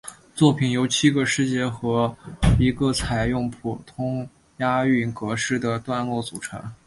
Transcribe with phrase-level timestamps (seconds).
[0.33, 2.17] 作品由七个诗节和
[2.59, 4.27] 一个采用普通
[4.57, 6.59] 押韵格式的段落组成。